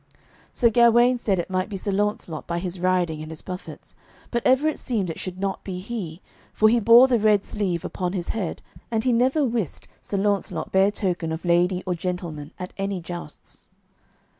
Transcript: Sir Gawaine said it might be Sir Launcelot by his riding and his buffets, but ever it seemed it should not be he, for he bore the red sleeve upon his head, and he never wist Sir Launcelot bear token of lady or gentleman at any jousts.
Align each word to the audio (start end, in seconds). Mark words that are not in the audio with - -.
Sir 0.51 0.71
Gawaine 0.71 1.19
said 1.19 1.37
it 1.37 1.51
might 1.51 1.69
be 1.69 1.77
Sir 1.77 1.91
Launcelot 1.91 2.47
by 2.47 2.57
his 2.57 2.79
riding 2.79 3.21
and 3.21 3.29
his 3.31 3.43
buffets, 3.43 3.93
but 4.31 4.41
ever 4.47 4.67
it 4.67 4.79
seemed 4.79 5.11
it 5.11 5.19
should 5.19 5.37
not 5.37 5.63
be 5.63 5.77
he, 5.79 6.23
for 6.53 6.69
he 6.69 6.79
bore 6.79 7.07
the 7.07 7.19
red 7.19 7.45
sleeve 7.45 7.85
upon 7.85 8.13
his 8.13 8.29
head, 8.29 8.63
and 8.89 9.03
he 9.03 9.13
never 9.13 9.45
wist 9.45 9.87
Sir 10.01 10.17
Launcelot 10.17 10.71
bear 10.71 10.89
token 10.89 11.31
of 11.31 11.45
lady 11.45 11.83
or 11.85 11.93
gentleman 11.93 12.51
at 12.57 12.73
any 12.79 12.99
jousts. 12.99 13.69